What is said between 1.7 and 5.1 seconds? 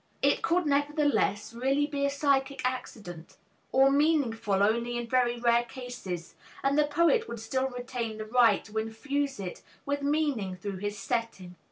be a psychic accident, or meaningful only in